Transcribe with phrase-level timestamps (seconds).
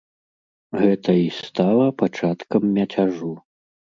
[0.83, 3.29] Гэта і стала пачаткам мяцяжу.